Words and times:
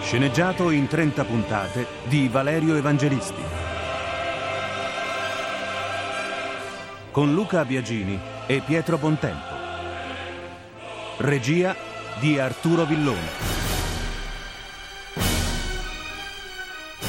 Sceneggiato 0.00 0.70
in 0.70 0.86
30 0.86 1.24
puntate 1.24 1.86
di 2.04 2.28
Valerio 2.28 2.76
Evangelisti. 2.76 3.42
Con 7.10 7.32
Luca 7.32 7.64
Biagini 7.64 8.18
e 8.46 8.60
Pietro 8.60 8.98
Bontempo. 8.98 9.54
Regia 11.18 11.74
di 12.18 12.38
Arturo 12.38 12.84
Villone. 12.84 13.52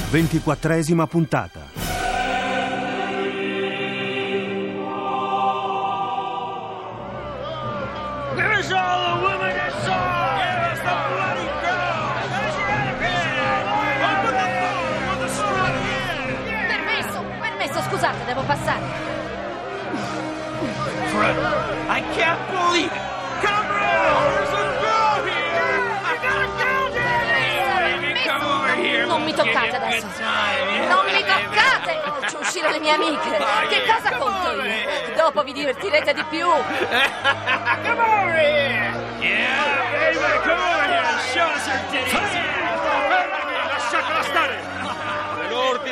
Ventiquattresima 0.10 1.08
puntata. 1.08 1.65
Scusate, 18.06 18.26
devo 18.26 18.42
passare. 18.44 18.84
Fred, 21.08 21.38
I 21.90 22.02
can't 22.16 22.40
believe 22.52 22.92
it! 22.92 23.02
Come! 23.42 23.66
There's 24.36 24.50
a 24.50 24.66
girl 24.80 25.24
here! 25.26 25.90
I 26.04 26.18
got 26.22 26.38
a 26.38 26.50
girl 26.62 26.86
here! 26.94 28.00
Baby, 28.00 28.20
come 28.26 28.44
over 28.44 28.76
here. 28.76 29.06
Non 29.06 29.24
mi 29.24 29.34
toccate 29.34 29.76
adesso. 29.76 30.08
Non 30.88 31.06
mi 31.06 31.24
toccate! 31.24 32.02
Faccio 32.20 32.40
uscire 32.40 32.72
le 32.72 32.80
mie 32.80 32.92
amiche. 32.92 33.38
Che 33.70 33.86
cosa 33.88 34.16
conto 34.18 34.52
io? 34.52 35.16
Dopo 35.16 35.44
vi 35.44 35.54
divertirete 35.54 36.14
di 36.14 36.24
più. 36.30 36.46
Come 37.86 38.02
over 38.02 38.36
here! 38.36 38.94
Yeah, 39.20 39.66
baby, 39.92 40.20
come 40.44 40.62
over 40.62 40.86
here 40.86 41.18
show 41.34 41.48
us 41.48 41.68
your 41.68 41.80
titties! 41.90 42.65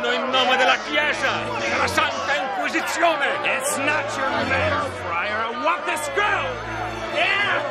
Ordino 0.03 0.11
in 0.11 0.29
nome 0.29 0.57
della 0.57 0.75
Chiesa, 0.89 1.43
della 1.59 1.87
Santa 1.87 2.35
Inquisizione! 2.35 3.25
It's 3.43 3.77
not 3.77 4.03
your 4.17 4.29
matter, 4.49 4.89
friar. 5.01 5.49
I 5.49 5.63
want 5.63 5.85
this 5.85 6.11
girl! 6.13 6.45
Yeah! 7.13 7.61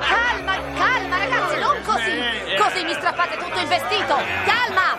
Calma, 0.00 0.56
calma, 0.74 1.18
ragazzi, 1.18 1.58
non 1.60 1.80
così. 1.82 2.56
Così 2.58 2.84
mi 2.84 2.92
strappate 2.94 3.36
tutto 3.36 3.60
il 3.60 3.66
vestito. 3.68 4.16
Calma! 4.44 4.98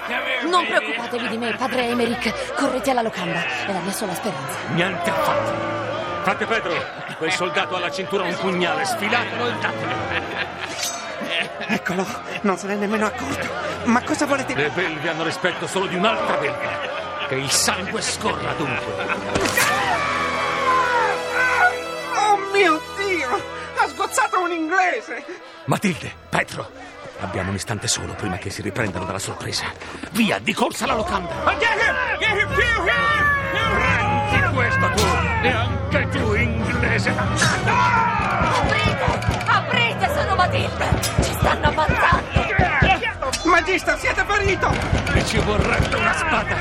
Non 0.49 0.65
preoccupatevi 0.65 1.27
di 1.27 1.37
me, 1.37 1.53
padre 1.55 1.87
Emerick. 1.87 2.53
Correte 2.55 2.91
alla 2.91 3.01
locanda. 3.01 3.43
È 3.65 3.73
la 3.73 3.79
mia 3.79 3.91
sola 3.91 4.13
speranza. 4.13 4.57
Niente 4.69 5.09
affatto! 5.09 6.23
Frate 6.23 6.45
Pedro, 6.45 6.73
quel 7.17 7.31
soldato 7.33 7.75
ha 7.75 7.77
alla 7.79 7.91
cintura 7.91 8.23
un 8.23 8.35
pugnale, 8.35 8.85
sfilatelo 8.85 9.47
e 9.47 9.53
datelo! 9.59 9.93
Eccolo, 11.67 12.05
non 12.41 12.57
se 12.57 12.67
n'è 12.67 12.75
nemmeno 12.75 13.07
accorto. 13.07 13.74
Ma 13.85 14.01
cosa 14.03 14.25
volete? 14.25 14.53
Le 14.55 14.69
belve 14.69 15.09
hanno 15.09 15.23
rispetto 15.23 15.67
solo 15.67 15.85
di 15.85 15.95
un'altra 15.95 16.37
belva. 16.37 17.27
Che 17.27 17.35
il 17.35 17.49
sangue 17.49 18.01
scorra 18.01 18.53
dunque. 18.53 18.93
Oh 22.15 22.37
mio 22.51 22.81
Dio! 22.97 23.41
Ha 23.77 23.87
sgozzato 23.87 24.41
un 24.41 24.51
inglese! 24.51 25.23
Matilde, 25.65 26.13
Pedro, 26.29 26.69
abbiamo 27.19 27.49
un 27.49 27.55
istante 27.55 27.87
solo 27.87 28.13
prima 28.13 28.37
che 28.37 28.49
si 28.49 28.61
riprendano 28.61 29.05
dalla 29.05 29.19
sorpresa. 29.19 29.65
Via, 30.11 30.39
di 30.39 30.53
corsa 30.53 30.85
alla 30.85 30.95
locanda. 30.95 31.33
Prendi 31.33 31.63
questo 34.53 34.89
tu 34.95 35.03
e 35.41 35.49
anche 35.49 36.07
tu, 36.09 36.33
inglese. 36.33 37.09
Aprite! 38.45 39.05
Aprite, 39.45 40.13
sono 40.13 40.35
Matilde! 40.35 41.01
Ci 41.21 41.33
stanno! 41.33 41.64
Magister, 43.65 43.97
siete 43.97 44.23
ferito! 44.27 44.71
E 45.15 45.25
ci 45.25 45.39
vorrebbe 45.39 45.95
una 45.95 46.13
spada. 46.13 46.55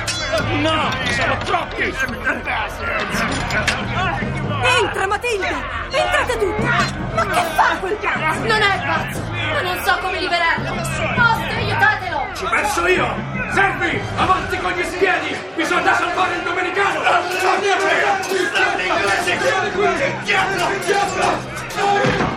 No, 0.63 0.91
sono 1.11 1.37
troppi. 1.45 1.95
Entra, 4.81 5.07
Matilde! 5.07 5.55
Entrate 5.91 6.39
tutti! 6.39 6.63
Ma 6.63 7.27
che 7.27 7.43
fa 7.57 7.77
quel 7.79 7.97
pazzo? 7.97 8.41
Non 8.47 8.63
è 8.63 8.83
pazzo, 8.87 9.21
ma 9.21 9.61
non 9.61 9.85
so 9.85 9.99
come 10.01 10.19
liberarlo! 10.19 10.75
Poste, 10.75 11.55
aiutatelo! 11.55 12.27
Ci 12.37 12.47
penso 12.47 12.87
io! 12.87 13.15
Servi! 13.53 14.01
Avanti 14.17 14.57
con 14.57 14.73
gli 14.73 14.85
spiedi! 14.85 15.37
Bisogna 15.57 15.95
salvare 15.95 16.37
il 16.37 16.43
domenicano! 16.43 17.01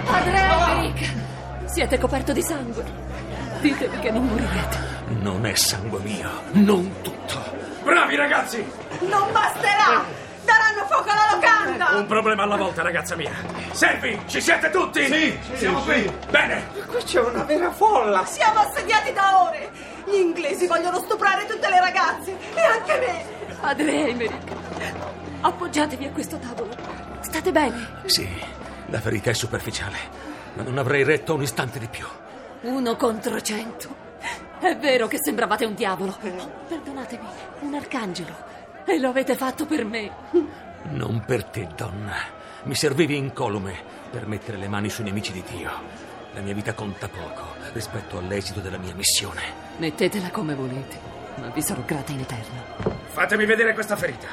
Padre 0.04 0.38
Eric! 0.38 1.14
Siete 1.64 1.98
coperto 1.98 2.34
di 2.34 2.42
sangue. 2.42 3.08
Ditemi 3.62 4.00
che 4.00 4.12
non 4.12 4.26
morirete. 4.26 4.78
Non 5.22 5.46
è 5.46 5.56
sangue 5.56 6.00
mio, 6.00 6.30
non 6.52 7.02
tutto. 7.02 7.56
Bravi 7.84 8.16
ragazzi! 8.16 8.66
Non 9.02 9.32
basterà! 9.32 10.04
Daranno 10.44 10.86
fuoco 10.88 11.10
alla 11.10 11.34
locanda! 11.34 11.98
Un 11.98 12.06
problema 12.06 12.44
alla 12.44 12.56
volta, 12.58 12.82
ragazza 12.82 13.16
mia. 13.16 13.32
Servi, 13.72 14.20
ci 14.28 14.42
siete 14.42 14.70
tutti? 14.70 15.06
Sì, 15.06 15.40
siamo 15.56 15.80
qui. 15.82 16.10
Bene, 16.30 16.68
Qui 16.88 17.04
c'è 17.04 17.20
una 17.22 17.44
vera 17.44 17.72
folla! 17.72 18.26
Siamo 18.26 18.60
assediati 18.60 19.14
da 19.14 19.42
ore! 19.44 19.70
Gli 20.06 20.16
inglesi 20.16 20.68
vogliono 20.68 21.00
stuprare 21.00 21.46
tutte 21.46 21.70
le 21.70 21.80
ragazze 21.80 22.38
e 22.54 22.62
anche 22.62 23.00
me! 23.00 23.56
Padre 23.60 24.08
Emerick, 24.10 24.52
appoggiatevi 25.42 26.06
a 26.06 26.12
questo 26.12 26.38
tavolo. 26.38 26.76
State 27.22 27.52
bene? 27.52 28.02
Sì, 28.06 28.28
la 28.88 29.00
verità 29.00 29.32
è 29.32 29.34
superficiale, 29.34 29.98
ma 30.54 30.64
non 30.64 30.78
avrei 30.78 31.04
retto 31.04 31.34
un 31.34 31.42
istante 31.42 31.80
di 31.80 31.88
più. 31.88 32.06
Uno 32.62 32.96
contro 32.96 33.40
cento. 33.40 33.96
È 34.60 34.76
vero 34.78 35.08
che 35.08 35.20
sembravate 35.22 35.66
un 35.66 35.76
diavolo. 35.76 36.18
Perdonatemi, 36.68 37.28
un 37.60 37.74
arcangelo. 37.76 38.36
E 38.84 38.98
lo 39.00 39.10
avete 39.10 39.36
fatto 39.36 39.68
per 39.68 39.86
me. 39.86 40.12
Non 40.90 41.24
per 41.24 41.44
te, 41.46 41.68
donna. 41.76 42.16
Mi 42.64 42.74
servivi 42.74 43.16
incolume 43.16 43.76
per 44.10 44.26
mettere 44.26 44.58
le 44.58 44.68
mani 44.68 44.90
sui 44.90 45.04
nemici 45.04 45.32
di 45.32 45.44
Dio. 45.48 45.70
La 46.34 46.42
mia 46.42 46.56
vita 46.56 46.74
conta 46.74 47.08
poco 47.08 47.56
rispetto 47.74 48.18
all'esito 48.18 48.60
della 48.60 48.78
mia 48.78 48.96
missione. 48.96 49.42
Mettetela 49.78 50.32
come 50.32 50.56
volete, 50.56 50.98
ma 51.36 51.50
vi 51.50 51.62
sarò 51.62 51.82
grata 51.86 52.12
in 52.12 52.22
eterno. 52.22 52.98
Fatemi 53.10 53.46
vedere 53.46 53.76
questa 53.76 53.96
ferita. 53.96 54.28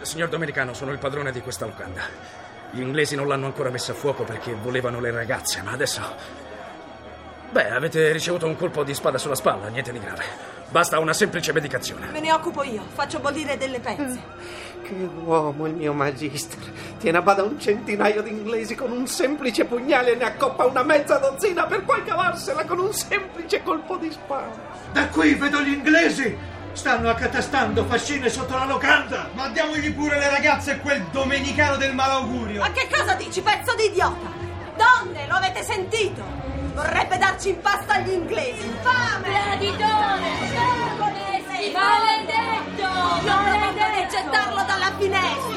Signor 0.00 0.28
Domenicano, 0.28 0.74
sono 0.74 0.90
il 0.90 0.98
padrone 0.98 1.30
di 1.30 1.40
questa 1.40 1.64
locanda. 1.66 2.02
Gli 2.72 2.80
inglesi 2.80 3.14
non 3.14 3.28
l'hanno 3.28 3.46
ancora 3.46 3.70
messa 3.70 3.92
a 3.92 3.94
fuoco 3.94 4.24
perché 4.24 4.52
volevano 4.54 4.98
le 4.98 5.12
ragazze, 5.12 5.62
ma 5.62 5.70
adesso... 5.70 6.44
Beh, 7.50 7.70
avete 7.70 8.12
ricevuto 8.12 8.46
un 8.46 8.56
colpo 8.56 8.82
di 8.82 8.92
spada 8.92 9.18
sulla 9.18 9.34
spalla, 9.34 9.68
niente 9.68 9.92
di 9.92 10.00
grave. 10.00 10.24
Basta 10.68 10.98
una 10.98 11.12
semplice 11.12 11.52
medicazione. 11.52 12.08
Me 12.10 12.20
ne 12.20 12.32
occupo 12.32 12.62
io, 12.62 12.82
faccio 12.92 13.20
bollire 13.20 13.56
delle 13.56 13.78
pezze. 13.78 14.20
Che 14.82 14.92
uomo 15.24 15.66
il 15.66 15.74
mio 15.74 15.92
Magister! 15.92 16.58
Tiene 16.98 17.18
a 17.18 17.22
bada 17.22 17.44
un 17.44 17.58
centinaio 17.58 18.20
di 18.22 18.30
inglesi 18.30 18.74
con 18.74 18.90
un 18.90 19.06
semplice 19.06 19.64
pugnale 19.64 20.12
e 20.12 20.14
ne 20.16 20.24
accoppa 20.24 20.66
una 20.66 20.82
mezza 20.82 21.18
dozzina 21.18 21.66
per 21.66 21.84
poi 21.84 22.04
cavarsela 22.04 22.64
con 22.64 22.80
un 22.80 22.92
semplice 22.92 23.62
colpo 23.62 23.96
di 23.96 24.10
spada. 24.10 24.58
Da 24.92 25.06
qui 25.08 25.34
vedo 25.34 25.60
gli 25.60 25.72
inglesi! 25.72 26.36
Stanno 26.72 27.08
accatastando 27.08 27.84
fascine 27.84 28.28
sotto 28.28 28.56
la 28.56 28.66
locanda! 28.66 29.30
Ma 29.32 29.48
diamogli 29.48 29.94
pure 29.94 30.18
le 30.18 30.28
ragazze 30.28 30.72
e 30.72 30.80
quel 30.80 31.02
domenicano 31.10 31.76
del 31.76 31.94
malaugurio! 31.94 32.60
Ma 32.60 32.70
che 32.72 32.88
cosa 32.92 33.14
dici, 33.14 33.40
pezzo 33.40 33.74
di 33.76 33.84
idiota? 33.84 34.34
Donne, 34.76 35.26
lo 35.26 35.36
avete 35.36 35.62
sentito? 35.62 36.45
Vorrebbe 36.76 37.16
darci 37.16 37.48
in 37.48 37.60
pasta 37.62 37.94
agli 37.94 38.12
inglesi! 38.12 38.66
Infame! 38.66 39.30
Traditore! 39.30 40.24
Maledetto! 41.72 42.86
Non 43.24 43.72
proprio 43.74 44.06
gettarlo 44.10 44.62
dalla 44.66 44.92
finestra! 44.98 45.54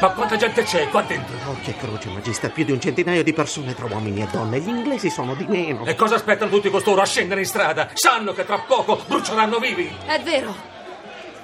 Ma 0.00 0.10
quanta 0.10 0.36
gente 0.36 0.64
c'è 0.64 0.88
qua 0.88 1.02
dentro? 1.02 1.36
Occhio 1.48 1.72
e 1.72 1.76
croce, 1.76 2.08
Magister, 2.08 2.50
più 2.50 2.64
di 2.64 2.72
un 2.72 2.80
centinaio 2.80 3.22
di 3.22 3.32
persone 3.32 3.72
tra 3.72 3.86
uomini 3.86 4.22
e 4.22 4.26
donne. 4.26 4.58
Gli 4.58 4.68
inglesi 4.68 5.08
sono 5.08 5.36
di 5.36 5.46
meno. 5.46 5.86
E 5.86 5.94
cosa 5.94 6.16
aspettano 6.16 6.50
tutti 6.50 6.68
costoro 6.70 7.02
a 7.02 7.06
scendere 7.06 7.40
in 7.40 7.46
strada? 7.46 7.88
Sanno 7.94 8.32
che 8.32 8.44
tra 8.44 8.58
poco 8.58 9.00
brucieranno 9.06 9.60
vivi! 9.60 9.96
È 10.06 10.20
vero. 10.22 10.52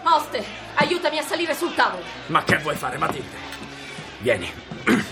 Moste, 0.02 0.44
aiutami 0.74 1.18
a 1.18 1.22
salire 1.22 1.54
sul 1.54 1.72
tavolo. 1.72 2.02
Ma 2.26 2.42
che 2.42 2.58
vuoi 2.58 2.74
fare, 2.74 2.98
Matilde? 2.98 3.36
Vieni. 4.18 4.52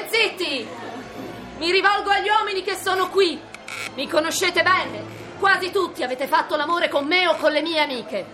State 0.00 0.08
zitti! 0.08 0.66
Mi 1.58 1.70
rivolgo 1.70 2.08
agli 2.10 2.28
uomini 2.28 2.62
che 2.62 2.74
sono 2.74 3.10
qui. 3.10 3.38
Mi 3.94 4.08
conoscete 4.08 4.62
bene. 4.62 5.18
Quasi 5.38 5.70
tutti 5.70 6.02
avete 6.02 6.26
fatto 6.26 6.56
l'amore 6.56 6.88
con 6.88 7.06
me 7.06 7.26
o 7.26 7.36
con 7.36 7.52
le 7.52 7.60
mie 7.60 7.80
amiche. 7.80 8.24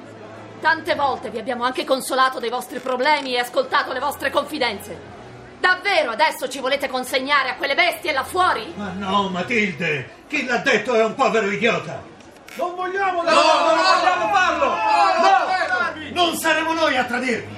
Tante 0.60 0.94
volte 0.94 1.30
vi 1.30 1.38
abbiamo 1.38 1.64
anche 1.64 1.84
consolato 1.84 2.38
dei 2.38 2.50
vostri 2.50 2.78
problemi 2.78 3.34
e 3.34 3.38
ascoltato 3.38 3.92
le 3.92 3.98
vostre 3.98 4.30
confidenze. 4.30 5.14
Davvero 5.58 6.12
adesso 6.12 6.48
ci 6.48 6.60
volete 6.60 6.88
consegnare 6.88 7.50
a 7.50 7.54
quelle 7.56 7.74
bestie 7.74 8.12
là 8.12 8.22
fuori? 8.22 8.72
Ma 8.76 8.92
no, 8.96 9.28
Matilde! 9.28 10.24
Chi 10.28 10.44
l'ha 10.46 10.58
detto 10.58 10.94
è 10.94 11.04
un 11.04 11.14
povero 11.14 11.50
idiota! 11.50 12.00
Non 12.54 12.74
vogliamo 12.76 13.22
No, 13.22 13.30
non 13.30 13.76
vogliamo 13.76 14.28
farlo! 14.32 14.66
No! 16.12 16.22
Non 16.24 16.36
saremo 16.36 16.72
noi 16.74 16.96
a 16.96 17.04
tradirvi! 17.04 17.56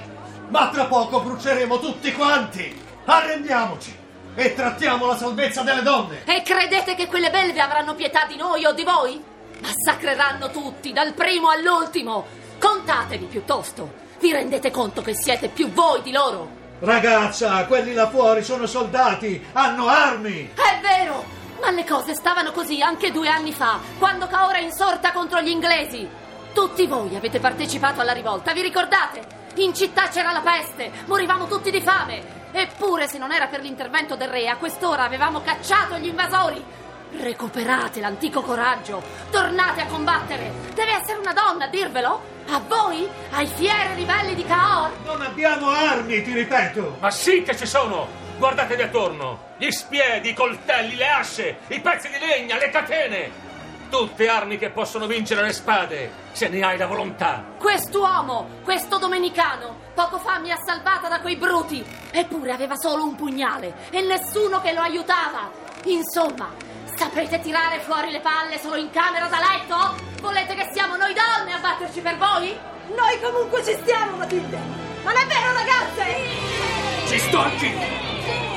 Ma 0.49 0.71
tra 0.71 0.87
poco 0.87 1.21
bruceremo 1.21 1.79
tutti 1.79 2.13
quanti! 2.13 2.87
Arrendiamoci! 3.11 3.97
E 4.35 4.55
trattiamo 4.55 5.07
la 5.07 5.17
salvezza 5.17 5.63
delle 5.63 5.81
donne! 5.81 6.25
E 6.27 6.43
credete 6.43 6.95
che 6.95 7.07
quelle 7.07 7.31
belve 7.31 7.59
avranno 7.59 7.95
pietà 7.95 8.27
di 8.27 8.37
noi 8.37 8.67
o 8.67 8.73
di 8.73 8.85
voi? 8.85 9.19
Massacreranno 9.61 10.51
tutti, 10.51 10.93
dal 10.93 11.15
primo 11.15 11.49
all'ultimo. 11.49 12.27
Contatevi 12.59 13.25
piuttosto. 13.25 13.95
Vi 14.21 14.31
rendete 14.31 14.71
conto 14.71 15.01
che 15.01 15.15
siete 15.15 15.49
più 15.49 15.71
voi 15.71 16.03
di 16.03 16.13
loro? 16.13 16.51
Ragazza, 16.81 17.65
quelli 17.65 17.95
là 17.95 18.11
fuori 18.11 18.45
sono 18.45 18.67
soldati! 18.67 19.43
Hanno 19.55 19.89
armi! 19.89 20.51
È 20.55 20.79
vero! 20.83 21.25
Ma 21.63 21.71
le 21.71 21.87
cose 21.87 22.13
stavano 22.13 22.53
così 22.53 22.83
anche 22.83 23.11
due 23.11 23.29
anni 23.29 23.53
fa, 23.53 23.81
quando 23.99 24.27
Kaora 24.27 24.59
è 24.59 24.63
insorta 24.63 25.13
contro 25.13 25.41
gli 25.41 25.49
inglesi. 25.49 26.07
Tutti 26.53 26.87
voi 26.87 27.17
avete 27.17 27.41
partecipato 27.41 28.03
alla 28.03 28.13
rivolta, 28.13 28.53
vi 28.53 28.61
ricordate? 28.61 29.37
In 29.55 29.75
città 29.75 30.09
c'era 30.09 30.31
la 30.31 30.43
peste, 30.43 30.93
morivamo 31.07 31.47
tutti 31.47 31.71
di 31.71 31.81
fame. 31.81 32.38
Eppure, 32.50 33.06
se 33.06 33.19
non 33.19 33.33
era 33.33 33.47
per 33.47 33.61
l'intervento 33.61 34.17
del 34.17 34.29
re, 34.29 34.49
a 34.49 34.56
quest'ora 34.56 35.05
avevamo 35.05 35.43
cacciato 35.43 35.97
gli 35.99 36.06
invasori. 36.06 36.65
Recuperate 37.11 38.00
l'antico 38.00 38.43
coraggio, 38.43 39.03
tornate 39.31 39.83
a 39.83 39.87
combattere. 39.87 40.53
Deve 40.75 40.93
essere 40.93 41.19
una 41.19 41.33
donna 41.33 41.65
a 41.65 41.69
dirvelo? 41.69 42.37
A 42.50 42.61
voi? 42.67 43.09
Ai 43.31 43.47
fieri 43.47 43.95
ribelli 43.95 44.35
di 44.35 44.45
Kaor? 44.45 44.91
Non 45.05 45.21
abbiamo 45.23 45.69
armi, 45.69 46.23
ti 46.23 46.33
ripeto! 46.33 46.97
Ma 47.00 47.11
sì 47.11 47.43
che 47.43 47.56
ci 47.56 47.67
sono! 47.67 48.09
Guardatevi 48.39 48.83
attorno! 48.83 49.47
Gli 49.59 49.71
spiedi, 49.71 50.31
i 50.31 50.35
coltelli, 50.35 50.97
le 50.97 51.09
asce, 51.09 51.59
i 51.69 51.81
pezzi 51.81 52.09
di 52.09 52.19
legna, 52.19 52.56
le 52.56 52.71
catene! 52.71 53.47
Tutte 53.91 54.29
armi 54.29 54.59
che 54.59 54.71
possono 54.71 55.06
vincere 55.06 55.43
le 55.43 55.53
spade, 55.53 56.12
se 56.33 56.49
ne 56.49 56.62
hai 56.62 56.77
la 56.77 56.87
volontà. 56.87 57.43
Quest'uomo, 57.59 58.61
questo 58.62 58.99
domenicano, 58.99 59.87
poco 59.99 60.19
fa 60.21 60.39
mi 60.39 60.53
ha 60.53 60.59
salvata 60.65 61.09
da 61.09 61.21
quei 61.21 61.35
bruti. 61.35 61.85
Eppure 62.12 62.53
aveva 62.53 62.77
solo 62.77 63.03
un 63.03 63.17
pugnale 63.17 63.75
e 63.91 64.00
nessuno 64.00 64.61
che 64.61 64.73
lo 64.73 64.81
aiutava. 64.81 65.50
Insomma, 65.87 66.55
sapete 66.95 67.41
tirare 67.41 67.81
fuori 67.81 68.12
le 68.12 68.21
palle 68.21 68.61
solo 68.61 68.77
in 68.77 68.91
camera 68.91 69.27
da 69.27 69.39
letto? 69.39 69.97
Volete 70.21 70.55
che 70.55 70.71
siamo 70.73 70.95
noi 70.95 71.12
donne 71.12 71.53
a 71.53 71.59
batterci 71.59 71.99
per 72.00 72.17
voi? 72.17 72.56
Noi 72.95 73.21
comunque 73.21 73.65
ci 73.65 73.77
stiamo, 73.83 74.17
Matilde! 74.19 74.56
Non 75.03 75.15
è 75.17 75.27
vero, 75.27 75.53
ragazze? 75.53 77.09
Ci 77.09 77.19
sto 77.19 77.39
anch'io! 77.41 77.81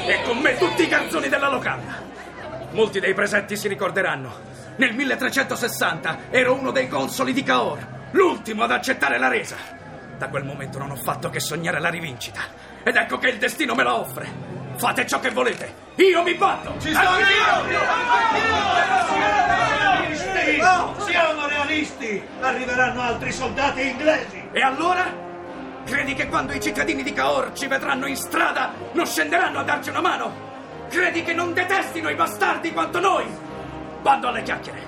E 0.06 0.22
con 0.22 0.38
me 0.38 0.56
tutti 0.58 0.84
i 0.84 0.88
garzoni 0.88 1.28
della 1.28 1.50
locanda. 1.50 2.04
Molti 2.74 3.00
dei 3.00 3.16
presenti 3.16 3.58
si 3.58 3.68
ricorderanno. 3.68 4.32
Nel 4.76 4.94
1360 4.94 6.18
ero 6.30 6.54
uno 6.54 6.70
dei 6.70 6.88
consoli 6.88 7.34
di 7.34 7.42
Caor, 7.42 7.80
l'ultimo 8.12 8.64
ad 8.64 8.72
accettare 8.72 9.18
la 9.18 9.28
resa. 9.28 9.81
Da 10.22 10.30
quel 10.30 10.46
momento 10.46 10.78
non 10.78 10.92
ho 10.92 10.96
fatto 10.96 11.32
che 11.32 11.40
sognare 11.40 11.80
la 11.80 11.90
rivincita. 11.90 12.42
Ed 12.84 12.96
ecco 12.96 13.18
che 13.18 13.30
il 13.30 13.40
destino 13.40 13.74
me 13.74 13.82
la 13.82 13.96
offre. 13.96 14.30
Fate 14.76 15.08
ciò 15.08 15.20
che 15.20 15.32
volete. 15.32 15.74
Io 15.96 16.22
mi 16.22 16.36
batto. 16.36 16.76
Ci 16.80 16.94
sto 16.94 17.10
Realisti! 20.12 21.12
Siamo 21.12 21.48
realisti! 21.48 22.24
Arriveranno 22.40 23.02
altri 23.02 23.32
soldati 23.32 23.82
inglesi! 23.82 24.48
E 24.52 24.62
allora? 24.62 25.12
Credi 25.86 26.14
che 26.14 26.28
quando 26.28 26.54
i 26.54 26.62
cittadini 26.62 27.02
di 27.02 27.14
Caor 27.14 27.54
ci 27.54 27.66
vedranno 27.66 28.06
in 28.06 28.16
strada 28.16 28.74
non 28.92 29.08
scenderanno 29.08 29.58
a 29.58 29.64
darci 29.64 29.90
una 29.90 30.02
mano? 30.02 30.86
Credi 30.88 31.24
che 31.24 31.34
non 31.34 31.52
detestino 31.52 32.12
i 32.12 32.16
bastardi 32.16 32.72
quanto 32.72 33.00
noi? 33.00 33.26
Bando 34.04 34.28
alle 34.28 34.44
chiacchiere. 34.44 34.86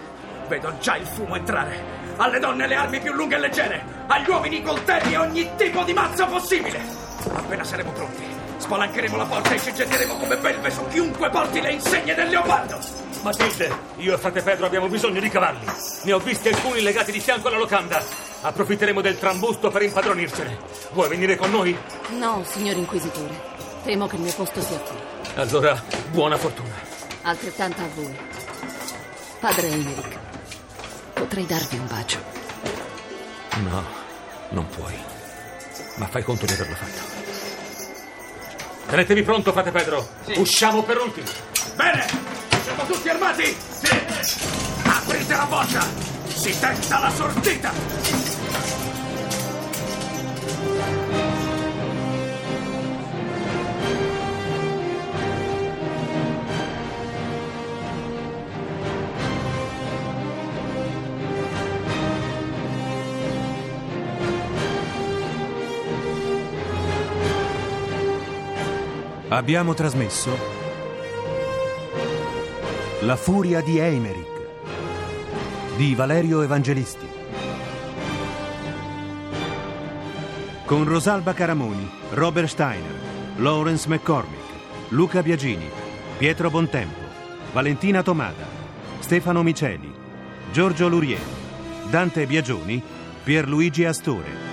Vedo 0.47 0.77
già 0.77 0.95
il 0.95 1.07
fumo 1.07 1.35
entrare. 1.35 2.02
Alle 2.17 2.39
donne 2.39 2.67
le 2.67 2.75
armi 2.75 2.99
più 2.99 3.13
lunghe 3.13 3.35
e 3.35 3.39
leggere. 3.39 3.83
Agli 4.07 4.29
uomini 4.29 4.57
i 4.57 4.63
coltelli 4.63 5.13
e 5.13 5.17
ogni 5.17 5.49
tipo 5.55 5.83
di 5.83 5.93
mazzo 5.93 6.25
possibile. 6.27 6.79
Appena 7.33 7.63
saremo 7.63 7.91
pronti, 7.91 8.23
spalancheremo 8.57 9.17
la 9.17 9.25
porta 9.25 9.53
e 9.53 9.59
ci 9.59 9.73
getteremo 9.73 10.17
come 10.17 10.37
belve 10.37 10.69
su 10.69 10.85
chiunque 10.87 11.29
porti 11.29 11.61
le 11.61 11.71
insegne 11.71 12.13
del 12.13 12.29
leopardo. 12.29 12.79
Matilde, 13.23 13.71
io 13.97 14.13
e 14.13 14.17
frate 14.17 14.41
Pedro 14.41 14.65
abbiamo 14.65 14.87
bisogno 14.87 15.19
di 15.19 15.29
cavalli. 15.29 15.65
Ne 16.03 16.11
ho 16.11 16.19
visti 16.19 16.49
alcuni 16.49 16.81
legati 16.81 17.11
di 17.11 17.19
fianco 17.21 17.47
alla 17.47 17.57
locanda. 17.57 18.03
Approfitteremo 18.41 18.99
del 18.99 19.17
trambusto 19.17 19.69
per 19.69 19.81
impadronircene. 19.83 20.57
Vuoi 20.91 21.07
venire 21.07 21.37
con 21.37 21.49
noi? 21.49 21.75
No, 22.17 22.43
signor 22.45 22.75
Inquisitore. 22.75 23.51
Temo 23.83 24.07
che 24.07 24.17
il 24.17 24.21
mio 24.21 24.33
posto 24.33 24.61
sia 24.61 24.77
qui. 24.77 24.97
Allora, 25.35 25.81
buona 26.11 26.37
fortuna. 26.37 26.73
Altrettanta 27.21 27.83
a 27.83 27.87
voi. 27.95 28.15
Padre 29.39 29.67
Emerick, 29.67 30.17
potrei 31.23 31.45
darvi 31.45 31.77
un 31.77 31.87
bacio. 31.87 32.21
No, 33.69 33.81
non 34.49 34.67
puoi. 34.67 34.93
Ma 35.95 36.07
fai 36.07 36.21
conto 36.21 36.45
di 36.45 36.51
averlo 36.51 36.75
fatto. 36.75 37.01
Tenetevi 38.87 39.23
pronto, 39.23 39.53
frate 39.53 39.71
Pedro. 39.71 40.05
Usciamo 40.35 40.83
per 40.83 40.99
ultimo. 40.99 41.27
Bene! 41.75 42.05
Siamo 42.63 42.85
tutti 42.85 43.07
armati? 43.07 43.45
Sì! 43.45 43.97
Aprite 44.83 45.33
la 45.33 45.45
porta! 45.45 45.87
Si 46.27 46.59
tenta 46.59 46.99
la 46.99 47.09
sortita! 47.11 48.32
Abbiamo 69.33 69.73
trasmesso 69.73 70.29
La 72.99 73.15
furia 73.15 73.61
di 73.61 73.79
Eimerick 73.79 75.75
di 75.75 75.95
Valerio 75.95 76.43
Evangelisti 76.43 77.07
con 80.65 80.83
Rosalba 80.83 81.33
Caramoni, 81.33 81.89
Robert 82.11 82.47
Steiner, 82.47 82.99
Lawrence 83.37 83.89
McCormick, 83.89 84.89
Luca 84.89 85.23
Biagini, 85.23 85.67
Pietro 86.19 86.51
Bontempo, 86.51 87.01
Valentina 87.53 88.03
Tomada, 88.03 88.45
Stefano 88.99 89.41
Miceli, 89.41 89.91
Giorgio 90.51 90.87
Lurieri, 90.87 91.23
Dante 91.89 92.27
Biagioni, 92.27 92.79
Pierluigi 93.23 93.83
Astore. 93.83 94.52